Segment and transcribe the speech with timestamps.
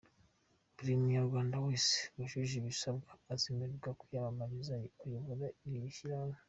[0.75, 6.37] Buri Munyarwanda wese wujuje ibisabwa azemerwa kwiyamamariza kuyobora iri shyirahamwe.